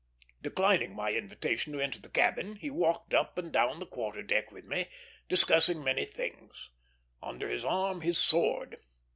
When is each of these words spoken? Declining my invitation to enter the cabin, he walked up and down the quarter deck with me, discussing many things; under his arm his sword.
Declining 0.41 0.95
my 0.95 1.13
invitation 1.13 1.73
to 1.73 1.79
enter 1.79 1.99
the 1.99 2.09
cabin, 2.09 2.55
he 2.55 2.71
walked 2.71 3.13
up 3.13 3.37
and 3.37 3.51
down 3.53 3.77
the 3.79 3.85
quarter 3.85 4.23
deck 4.23 4.51
with 4.51 4.65
me, 4.65 4.87
discussing 5.29 5.83
many 5.83 6.05
things; 6.05 6.71
under 7.21 7.47
his 7.47 7.63
arm 7.63 8.01
his 8.01 8.17
sword. 8.17 8.77